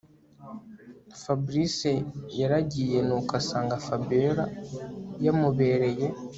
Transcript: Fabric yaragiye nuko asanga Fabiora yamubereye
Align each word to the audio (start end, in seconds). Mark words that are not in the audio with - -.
Fabric 1.21 1.77
yaragiye 2.39 2.97
nuko 3.07 3.31
asanga 3.41 3.75
Fabiora 3.85 4.45
yamubereye 5.25 6.07